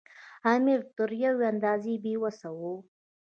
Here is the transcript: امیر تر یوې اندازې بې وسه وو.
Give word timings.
امیر 0.53 0.79
تر 0.95 1.09
یوې 1.23 1.45
اندازې 1.53 1.93
بې 2.03 2.13
وسه 2.23 2.49
وو. 2.59 2.73